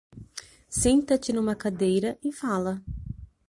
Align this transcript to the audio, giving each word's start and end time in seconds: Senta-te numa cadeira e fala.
Senta-te 0.81 1.31
numa 1.31 1.55
cadeira 1.55 2.17
e 2.23 2.31
fala. 2.31 2.81